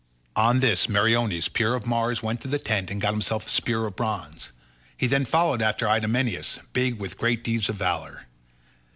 On 0.35 0.61
this 0.61 0.89
Meriones, 0.89 1.47
peer 1.47 1.75
of 1.75 1.85
Mars, 1.85 2.23
went 2.23 2.41
to 2.41 2.47
the 2.47 2.57
tent 2.57 2.89
and 2.89 2.99
got 2.99 3.13
himself 3.13 3.45
a 3.45 3.49
spear 3.51 3.85
of 3.85 3.95
bronze. 3.97 4.51
He 4.97 5.05
then 5.05 5.25
followed 5.25 5.61
after 5.61 5.87
Idomeneus, 5.87 6.57
big 6.73 6.97
with 6.97 7.19
great 7.19 7.43
deeds 7.43 7.69
of 7.69 7.75
valour. 7.75 8.25